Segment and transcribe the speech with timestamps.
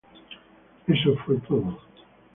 [0.87, 1.79] Eso fue todo.